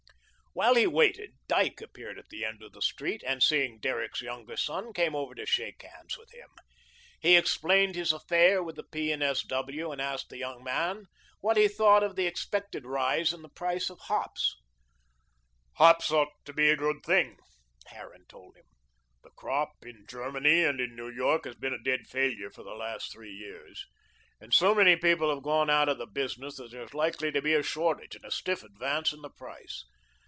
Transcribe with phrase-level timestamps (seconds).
[0.53, 4.57] While he waited, Dyke appeared at the end of the street, and, seeing Derrick's younger
[4.57, 6.49] son, came over to shake hands with him.
[7.21, 9.13] He explained his affair with the P.
[9.13, 9.43] and S.
[9.43, 11.05] W., and asked the young man
[11.39, 14.57] what he thought of the expected rise in the price of hops.
[15.75, 17.37] "Hops ought to be a good thing,"
[17.85, 18.65] Harran told him.
[19.23, 22.75] "The crop in Germany and in New York has been a dead failure for the
[22.75, 23.85] last three years,
[24.41, 27.53] and so many people have gone out of the business that there's likely to be
[27.53, 29.85] a shortage and a stiff advance in the price.